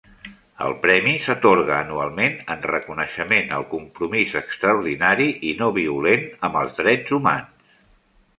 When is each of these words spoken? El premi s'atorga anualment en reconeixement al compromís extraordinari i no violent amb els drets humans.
El 0.67 0.71
premi 0.85 1.11
s'atorga 1.25 1.75
anualment 1.79 2.37
en 2.53 2.63
reconeixement 2.71 3.53
al 3.59 3.67
compromís 3.75 4.33
extraordinari 4.41 5.29
i 5.51 5.53
no 5.61 5.69
violent 5.77 6.27
amb 6.49 6.59
els 6.65 6.81
drets 6.83 7.17
humans. 7.21 7.71